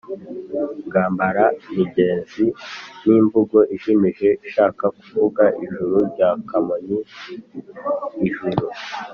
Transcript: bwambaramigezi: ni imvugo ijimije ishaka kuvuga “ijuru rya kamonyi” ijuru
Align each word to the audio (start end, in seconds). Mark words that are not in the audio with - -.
bwambaramigezi: 0.85 2.45
ni 3.03 3.13
imvugo 3.19 3.57
ijimije 3.75 4.29
ishaka 4.47 4.85
kuvuga 4.97 5.43
“ijuru 5.63 5.95
rya 6.11 6.29
kamonyi” 6.49 6.97
ijuru 8.27 8.65